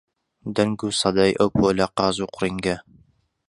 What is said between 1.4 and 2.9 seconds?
پۆلە قاز و قورینگە